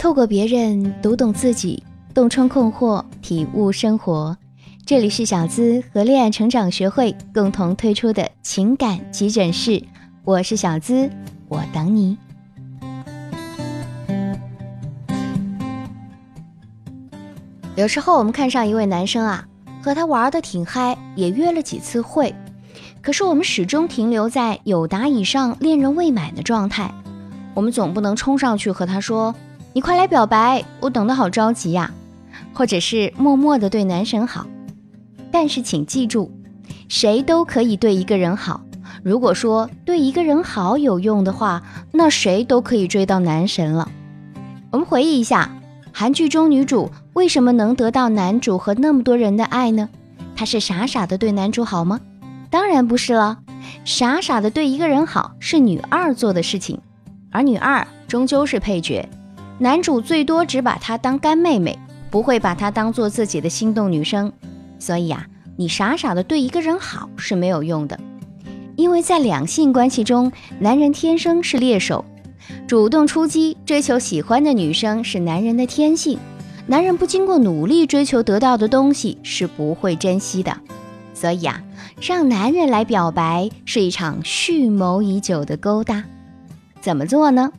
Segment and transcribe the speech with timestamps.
[0.00, 1.84] 透过别人读懂自己，
[2.14, 4.34] 洞穿困惑，体悟生活。
[4.86, 9.84] 这里是小资和恋爱成长学会共同推出的情感急诊室，
[10.24, 11.10] 我是小资，
[11.48, 12.16] 我等你。
[17.76, 19.46] 有时候我们看上一位男生啊，
[19.82, 22.34] 和他玩的挺嗨，也约了几次会，
[23.02, 26.90] 可是我们始终停留在有达以上恋人未满的状态。
[27.52, 29.34] 我们总不能冲上去和他说。
[29.72, 31.92] 你快来表白，我等得好着急呀！
[32.52, 34.44] 或者是默默的对男神好，
[35.30, 36.32] 但是请记住，
[36.88, 38.62] 谁都可以对一个人好。
[39.04, 41.62] 如果说对一个人好有用的话，
[41.92, 43.88] 那谁都可以追到男神了。
[44.72, 45.52] 我们回忆一下，
[45.92, 49.88] 韩剧中女主为什么能得到男主和那么多人的爱呢？
[50.34, 52.00] 她是傻傻的对男主好吗？
[52.50, 53.38] 当然不是了，
[53.84, 56.80] 傻傻的对一个人好是女二做的事情，
[57.30, 59.08] 而女二终究是配角。
[59.62, 61.78] 男主最多只把她当干妹妹，
[62.10, 64.32] 不会把她当做自己的心动女生。
[64.78, 68.00] 所以啊，你傻傻的对一个人好是没有用的，
[68.74, 72.02] 因为在两性关系中，男人天生是猎手，
[72.66, 76.18] 主动出击追求喜欢的女生是男人的天性。
[76.66, 80.56] 男人不经过努力追求得到的东西是不会珍惜的。
[81.12, 81.62] 所以啊，
[82.00, 86.04] 让男人来表白是一场蓄谋已久的勾搭。
[86.80, 87.52] 怎么做呢？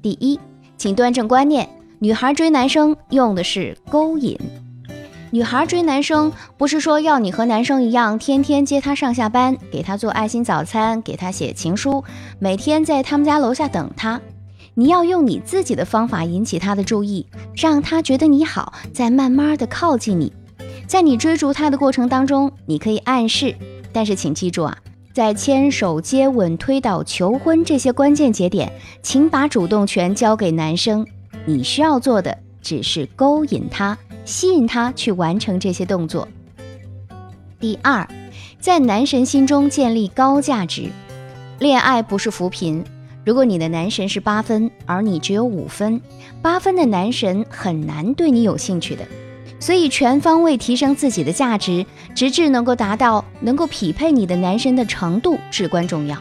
[0.00, 0.38] 第一。
[0.76, 4.38] 请端正观念，女孩追男生用的是勾引。
[5.30, 12.04] 女孩追男生不是说要你和男生一样，天天接他上下班，给他做爱心早餐，给他写情书，
[12.38, 14.20] 每天在他们家楼下等他。
[14.74, 20.32] 你要用你自己的方法引起他的注意，让他觉得你好，再慢慢的靠近你。
[20.86, 23.56] 在你追逐他的过程当中，你可以暗示，
[23.92, 24.78] 但是请记住啊。
[25.14, 31.06] 在牵手、接吻、推倒、求婚这些关键节点，请把主动权交给男生。
[31.44, 36.26] 你需要做的只是勾引他，吸引他去完成这些动作。
[37.60, 38.04] 第二，
[38.58, 40.88] 在男神心中建立高价值。
[41.60, 42.82] 恋爱不是扶贫，
[43.24, 46.00] 如果你的男神是八分，而你只有五分，
[46.42, 49.06] 八分的男神很难对你有兴趣的。
[49.64, 56.18] 所以，全方位提升自己的价值，直至能够达到能够匹配你的男神的程度，至关重要。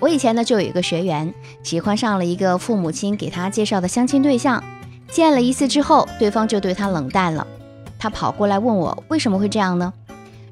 [0.00, 1.30] 我以前呢，就有一个学员
[1.62, 4.64] 喜欢上了一个父母亲给他介绍的相亲对象，
[5.10, 7.46] 见了一次之后，对方就对他冷淡了。
[7.98, 9.92] 他跑过来问我为什么会这样呢？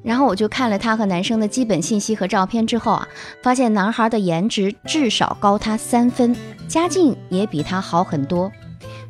[0.03, 3.07] 然后我就看了他和男生的基本信息和照片之后啊，
[3.41, 6.35] 发现男孩的颜值至少高他三分，
[6.67, 8.51] 家境也比他好很多。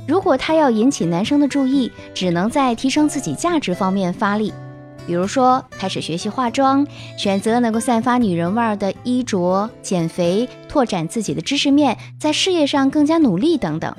[0.06, 4.54] 如果他要引起男生的注意，只能在提升自己价值方面发力，
[5.08, 6.86] 比如说开始学习化妆，
[7.18, 13.96] 选择能够散发女人味儿的衣着，减肥，拓展自己的知识面，在事业上更加努力等等。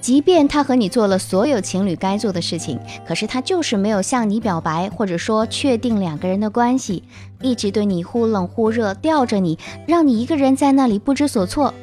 [0.00, 7.02] 即便他和你做了所有情侣该做的事情，可是他就是没有向你表白，或者说确定两个人的关系，
[7.42, 11.74] 一直对你忽冷忽热，吊着你，让你一个人在那里不知所措。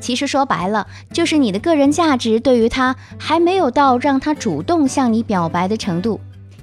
[0.00, 6.18] 其实说白了，就是你的个人价值对于他还没有到让他主动向你表白的程度。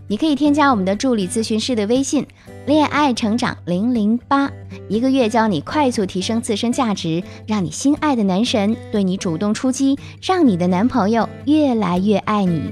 [0.09, 2.25] 你可以添加我们的助理咨询师的微信
[2.66, 4.50] “恋爱成长零零八”，
[4.88, 12.72] 一个月教你快速提升自身价值，让你心爱的男神对你主动出击，让你的男朋友越来越爱你。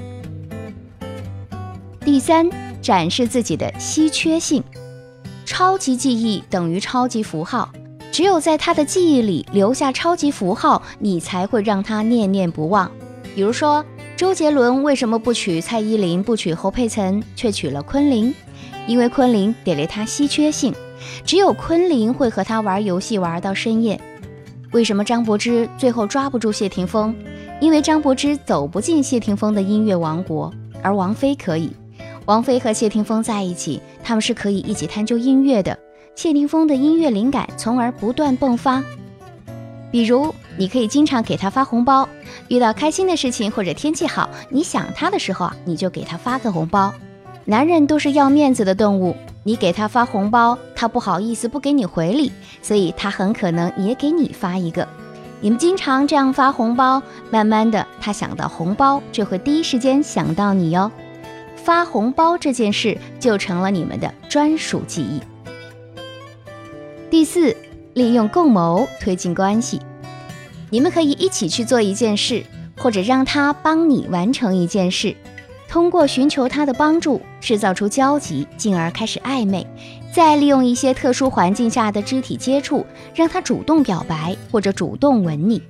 [2.05, 2.49] 第三，
[2.81, 4.63] 展示自己的稀缺性，
[5.45, 7.69] 超级记忆等于超级符号。
[8.15, 12.89] 只有在他的记忆里留下超级符号，你才会让他念念不忘。
[13.35, 13.83] 比如说，
[14.15, 18.33] 周杰伦为什么不娶蔡依林，不娶侯佩岑，却娶了昆凌？
[18.87, 20.73] 因为昆凌给了他稀缺性，
[21.25, 23.99] 只有昆凌会和他玩游戏玩到深夜。
[24.71, 27.13] 为什么张柏芝最后抓不住谢霆锋？
[27.59, 30.49] 因为张柏芝走不进谢霆锋的音乐王国，
[30.81, 31.69] 而王菲可以。
[32.27, 35.77] 王菲和谢霆锋在一起，他们是可以一起探究音乐的。
[36.15, 38.81] 谢霆锋的音乐灵感从而不断迸发，
[39.91, 42.07] 比如你可以经常给他发红包，
[42.47, 46.93] 遇到开心的事情或者天气好，你想他的时候啊，你就给他发个红包。
[47.43, 52.31] 男人都是要面子的动物，你给他发红包，他不好意思不给你回礼，
[52.61, 54.87] 所以他很可能也给你发一个。
[55.41, 60.89] 你们经常这样发红包，慢慢的他想到红包就会第一时间想到你哟，
[61.57, 65.21] 发红包这件事就成了你们的专属记忆。
[67.09, 67.55] 第四，
[67.93, 69.79] 利用共谋推进关系。
[70.71, 72.43] 你们可以一起去做一件事，
[72.77, 75.15] 或者让他帮你完成一件事。
[75.69, 79.65] 通过寻求他的帮助，制造出交集，进而开始暧昧。
[80.11, 85.61] 再利用一些特殊环境下的肢体接触，让他主动表白或者主动吻你。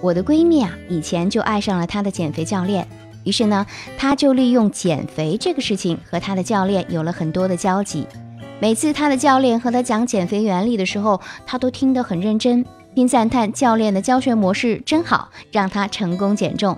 [0.00, 2.86] 我的闺蜜啊，以前就爱上了她的减肥教练，
[3.24, 3.66] 于是呢，
[3.98, 8.06] 她就利用减肥这个事情和她的教练有了很多的交集。
[8.58, 12.64] 每次她的教练和她讲减肥原理的时候，她都听得很认真，
[12.94, 16.76] 并赞叹教练的教学模式真好，让她成功减重。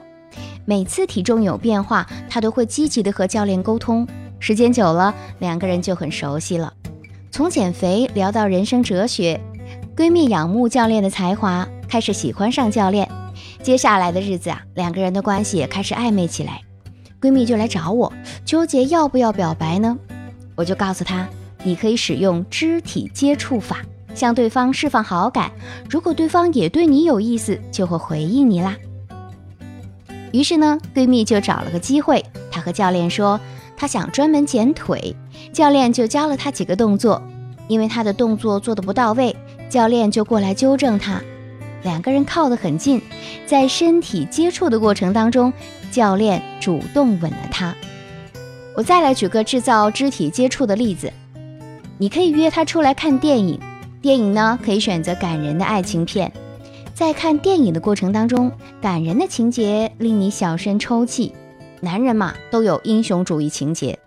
[0.65, 4.07] 每次体重有变化，她都会积极的和教练沟通。
[4.41, 6.73] 时间久了，两个人就很熟悉了。
[7.31, 9.41] 从减肥聊到人生哲学，
[9.97, 13.09] 闺蜜仰慕教练的才华，开始喜欢上教练。
[13.63, 16.61] 接下来的日子啊，两个人的关系也开始暧昧起来。
[17.21, 18.13] 闺蜜就来找我，
[18.45, 19.97] 纠结要不要表白呢？
[20.55, 21.29] 我就告诉她，
[21.69, 23.83] 你可以使用肢体接触法，
[24.15, 25.53] 向对方释放好感。
[25.91, 28.75] 如果对方也对你有意思，就会回应你啦。
[30.33, 33.39] 于是呢，闺蜜就找了个机会，她和教练说，
[33.77, 35.15] 她想专门减腿，
[35.53, 37.23] 教练就教了她几个动作。
[37.67, 39.37] 因为她的动作做的不到位，
[39.69, 41.21] 教练就过来纠正她。
[41.83, 43.03] 两个人靠得很近，
[43.45, 45.53] 在身体接触的过程当中，
[45.91, 47.75] 教练主动吻了她。
[48.75, 51.13] 我再来举个制造肢体接触的例子，
[52.01, 53.59] 你可以约他出来看电影，
[54.01, 56.33] 电影呢可以选择感人的爱情片，
[56.95, 61.35] 在看电影的过程当中，感人的情节令你小声抽泣。
[61.81, 63.99] 男人嘛都有英雄主义情节，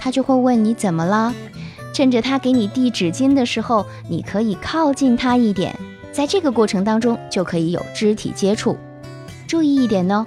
[0.00, 1.34] 他就会问你怎么了，
[1.92, 5.76] 趁着他给你递纸巾的时候，你可以靠近他一点。
[6.12, 8.76] 在这个过程当中，就可以有肢体接触。
[9.48, 10.26] 注意一点呢，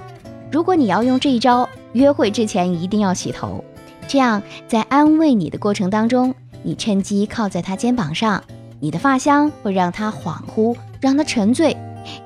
[0.51, 3.63] 如果你要用这一招，约会之前一定要洗头，
[4.07, 6.33] 这样在安慰你的过程当中，
[6.65, 8.43] 你趁机靠在他肩膀上，
[8.79, 11.77] 你的发香会让他恍惚，让他沉醉。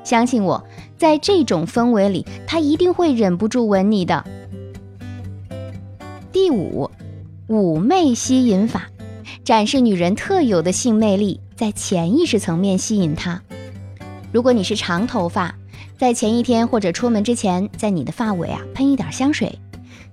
[0.05, 0.63] 相信我，
[0.97, 4.23] 在这种氛围里，他一定会忍不住吻你的。
[6.31, 6.89] 第五，
[7.49, 8.87] 妩媚吸引法，
[9.43, 11.41] 展示女人特有的性魅力。
[11.57, 13.41] 在潜意识层面吸引他。
[14.31, 15.53] 如果你是长头发，
[15.97, 19.59] 在前一天或者出门之前，在你的发尾啊喷一点香水。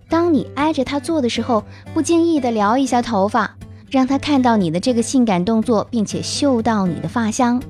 [0.08, 1.62] 当你挨着他坐的时候，
[1.94, 3.55] 不经意的撩一下头发，
[3.90, 7.62] 让他看到你的这个性感动作，并且嗅到你的发香。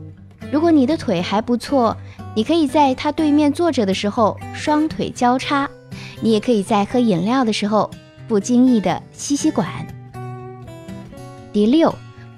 [0.51, 1.97] 如果你的腿还不错，
[2.35, 5.69] 你可以在他对面坐着的时候双腿交叉。
[6.21, 7.91] 你也可以在喝饮料的时候
[8.27, 9.69] 不经意的吸吸管。
[11.53, 11.95] 第六，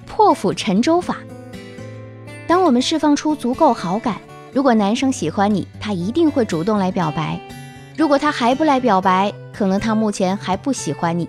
[0.06, 1.18] 破釜沉舟法。
[2.46, 4.16] 当我们释放出足够好感，
[4.52, 7.38] 如果男生喜欢你，他一定会主动来表白；
[7.96, 11.28] 如果他还不来表白，可能他目前还不喜欢你。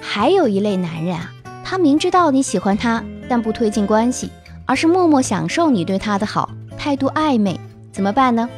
[0.00, 1.32] 还有一类男人啊，
[1.68, 4.30] 他明知道你喜欢他，但不推进关系，
[4.66, 6.48] 而是默默享受你对他的好，
[6.78, 7.58] 态度暧昧，
[7.90, 8.48] 怎么办呢？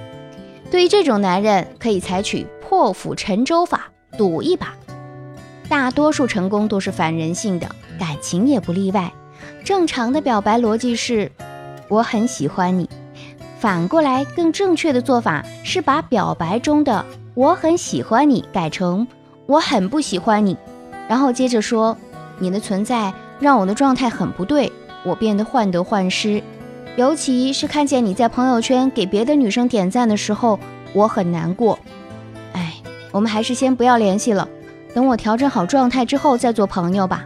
[0.70, 3.88] 对于这种男人，可以采取破釜沉舟法，
[4.18, 4.74] 赌一把。
[5.70, 7.66] 大多数成功都是反人性的，
[7.98, 9.10] 感情也不例外。
[9.64, 11.32] 正常的表白逻辑是。
[11.88, 12.86] 我很喜欢你，
[13.58, 17.02] 反过来更正确的做法是把表白中的
[17.32, 19.08] “我很喜欢你”改成
[19.48, 20.54] “我很不喜欢你”，
[21.08, 21.96] 然后接着说
[22.38, 24.72] ：“你的存在让我的状态很不对，
[25.04, 26.42] 我变得患得患失，
[26.96, 30.58] 尤其是看见你在朋友圈给别的女生点赞的时候，
[30.92, 31.78] 我很难过。
[32.52, 32.74] 哎，
[33.10, 34.48] 我们还是先不要联系了，
[34.94, 37.24] 等我调整好状态之后再做朋友吧。”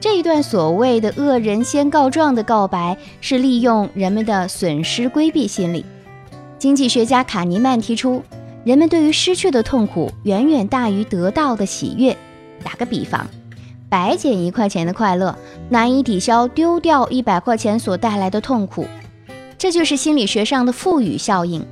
[0.00, 5.84] 这一段所谓的“恶人先告状”的告白，是利用人们的损失规避心理。
[6.58, 8.20] 经济学家卡尼曼提出，
[8.64, 12.16] 人们对于失去的痛苦远远大于得到的喜悦。
[12.64, 13.24] 打个比方，
[13.92, 15.36] 白捡一块钱的快乐
[15.68, 18.86] 难以抵消丢掉一百块钱所带来的痛苦。
[19.58, 21.62] 这就是心理学上的赋予效应。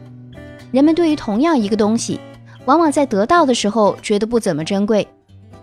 [0.71, 2.21] 人们对于同样一个东西，
[2.67, 5.09] 往往在得到的时候觉得不怎么珍贵。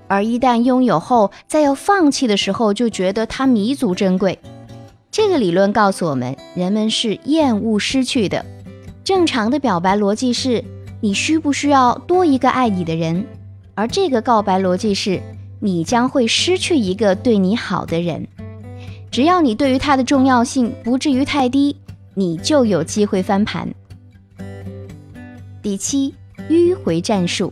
[0.08, 4.40] 而一旦拥有后，在要放弃的时候，就觉得它弥足珍贵。
[5.12, 8.44] 这个理论告诉我们，人们是厌恶失去的。
[9.04, 10.64] 正常的表白逻辑是：
[11.02, 13.28] 你需不需要多一个爱你的人？
[13.76, 15.22] 而这个告白逻辑是：
[15.60, 18.28] 你将会失去一个对你好的人。
[19.10, 21.76] 只要你对于他的重要性不至于太低，
[22.14, 23.74] 你就有机会翻盘。
[25.62, 26.14] 第七，
[26.50, 27.52] 迂回战术。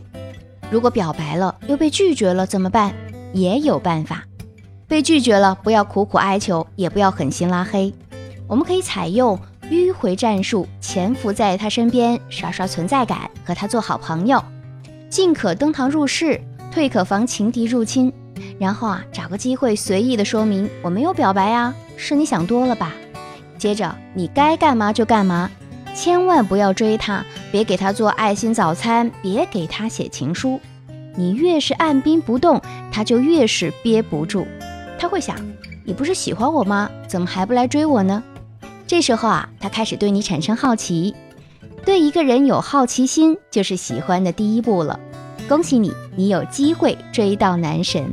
[0.70, 2.94] 如果表白了又被拒绝了怎么办？
[3.32, 4.24] 也有办法。
[4.88, 7.92] 被拒绝了，不要苦苦哀求，也不要狠心拉黑。
[8.46, 14.42] 我们可以采用迂回战术，潜伏在他身边，刷刷存在感，和他做好朋友。
[15.08, 16.40] 进可登堂入室，
[16.76, 18.12] 退可防情敌入侵。
[18.58, 22.92] 然后啊，找个机会随意的说明我没有表白啊，是你想多了吧。
[23.56, 25.50] 接着你该干嘛就干嘛。
[25.94, 30.60] 千万不要追他，别给他做爱心早餐，别给他写情书。
[31.14, 32.60] 你越是按兵不动，
[32.92, 34.46] 他就越是憋不住。
[34.98, 35.34] 他会想，
[35.82, 36.90] 你不是喜欢我吗？
[37.08, 38.22] 怎么还不来追我呢？
[38.86, 41.14] 这时候啊，他开始对你产生好奇。
[41.86, 45.00] 对一个人有好奇心，就是喜欢的第一步了。
[45.48, 48.12] 恭喜你，你有机会追到男神。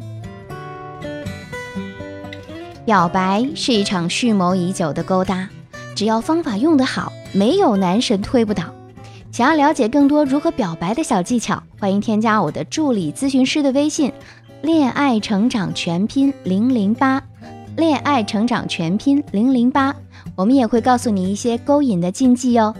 [2.85, 5.49] 表白是一场蓄谋已久的勾搭，
[5.95, 8.65] 只要方法用得好，没有男神推不倒。
[9.31, 14.13] 想要了解更多如何表白的小技巧，欢迎添加我的助理咨询师的微信
[14.61, 17.19] “恋爱成长全拼零零八”，
[17.77, 19.95] 恋爱成长全拼零零八，
[20.35, 22.75] 我们也会告诉你一些勾引的禁忌哦。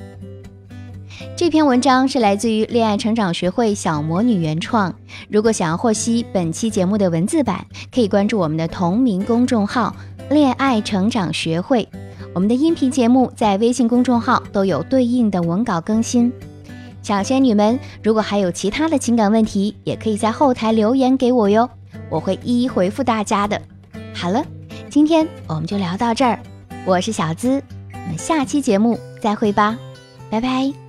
[1.35, 4.93] 这篇文章是来自于恋爱成长学会小魔女原创。
[5.29, 9.95] 如果想要获悉本期节目的文字版，可以关注我们的同名公众号
[10.29, 11.87] “恋爱成长学会”。
[12.33, 16.31] 我们的音频节目在微信公众号都有对应的文稿更新。
[17.01, 21.69] 小仙女们，如果还有其他的情感问题，也可以在后台留言给我哟，
[22.09, 23.61] 我会一一回复大家的。
[24.13, 24.43] 好了，
[24.89, 26.39] 今天我们就聊到这儿。
[26.85, 27.61] 我是小资，
[27.91, 29.77] 我们下期节目再会吧，
[30.29, 30.82] 拜拜。